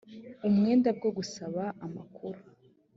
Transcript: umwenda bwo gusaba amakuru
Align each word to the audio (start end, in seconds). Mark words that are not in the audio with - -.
umwenda 0.47 0.89
bwo 0.97 1.09
gusaba 1.17 1.63
amakuru 1.85 2.39